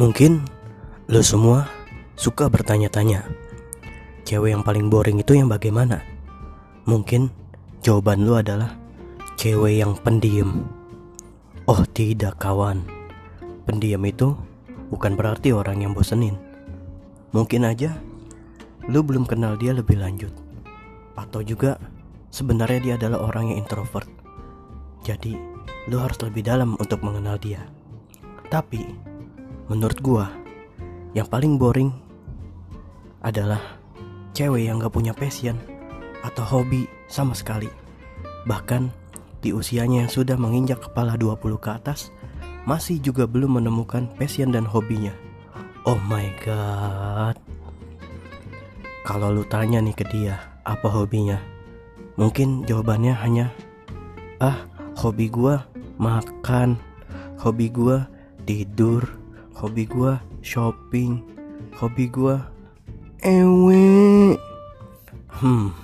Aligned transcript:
Mungkin 0.00 0.40
lo 1.12 1.20
semua 1.20 1.68
suka 2.16 2.48
bertanya-tanya, 2.48 3.20
cewek 4.24 4.56
yang 4.56 4.64
paling 4.64 4.88
boring 4.88 5.20
itu 5.20 5.36
yang 5.36 5.52
bagaimana? 5.52 6.00
Mungkin 6.88 7.28
jawaban 7.84 8.24
lo 8.24 8.40
adalah 8.40 8.80
cewek 9.36 9.84
yang 9.84 9.92
pendiam. 10.00 10.64
Oh 11.68 11.84
tidak 11.92 12.40
kawan, 12.40 12.80
pendiam 13.68 14.00
itu 14.08 14.32
bukan 14.88 15.20
berarti 15.20 15.52
orang 15.52 15.84
yang 15.84 15.92
bosenin. 15.92 16.40
Mungkin 17.36 17.68
aja 17.68 17.92
lo 18.88 19.04
belum 19.04 19.28
kenal 19.28 19.60
dia 19.60 19.76
lebih 19.76 20.00
lanjut, 20.00 20.32
atau 21.12 21.44
juga 21.44 21.76
sebenarnya 22.32 22.80
dia 22.80 22.94
adalah 22.96 23.28
orang 23.28 23.52
yang 23.52 23.68
introvert. 23.68 24.08
Jadi 25.04 25.36
lo 25.92 26.00
harus 26.00 26.16
lebih 26.24 26.40
dalam 26.40 26.72
untuk 26.80 27.04
mengenal 27.04 27.36
dia. 27.36 27.68
Tapi 28.48 29.09
menurut 29.70 30.02
gua 30.02 30.26
yang 31.14 31.30
paling 31.30 31.54
boring 31.54 31.94
adalah 33.22 33.78
cewek 34.34 34.66
yang 34.66 34.82
gak 34.82 34.90
punya 34.90 35.14
passion 35.14 35.54
atau 36.26 36.42
hobi 36.42 36.90
sama 37.06 37.38
sekali. 37.38 37.70
Bahkan 38.50 38.90
di 39.38 39.54
usianya 39.54 40.04
yang 40.04 40.12
sudah 40.12 40.34
menginjak 40.34 40.82
kepala 40.82 41.14
20 41.14 41.38
ke 41.62 41.70
atas 41.70 42.10
masih 42.66 42.98
juga 42.98 43.24
belum 43.30 43.62
menemukan 43.62 44.10
passion 44.18 44.50
dan 44.50 44.66
hobinya. 44.66 45.14
Oh 45.86 45.96
my 46.10 46.28
god. 46.44 47.38
Kalau 49.06 49.32
lu 49.32 49.46
tanya 49.48 49.80
nih 49.80 49.96
ke 49.96 50.04
dia, 50.12 50.36
apa 50.66 50.90
hobinya? 50.90 51.40
Mungkin 52.20 52.68
jawabannya 52.68 53.16
hanya 53.16 53.46
ah, 54.44 54.60
hobi 54.98 55.32
gua 55.32 55.64
makan, 55.96 56.76
hobi 57.40 57.72
gua 57.72 58.04
tidur, 58.44 59.19
hobi 59.60 59.84
gua 59.84 60.16
shopping, 60.40 61.20
hobi 61.76 62.08
gua 62.08 62.48
ewe. 63.20 64.32
Hmm. 65.28 65.76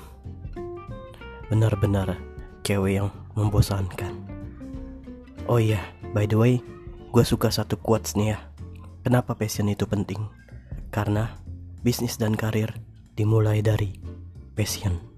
Benar-benar 1.53 2.17
cewek 2.65 2.99
yang 2.99 3.13
membosankan. 3.37 4.17
Oh 5.47 5.61
iya, 5.61 5.79
by 6.11 6.27
the 6.27 6.35
way, 6.35 6.59
gue 7.13 7.25
suka 7.25 7.53
satu 7.53 7.79
quotes 7.79 8.19
nih 8.19 8.35
ya. 8.35 8.39
Kenapa 9.07 9.39
passion 9.39 9.71
itu 9.71 9.87
penting? 9.87 10.19
Karena 10.91 11.39
bisnis 11.87 12.19
dan 12.19 12.35
karir 12.35 12.75
dimulai 13.15 13.63
dari 13.63 13.95
passion. 14.59 15.16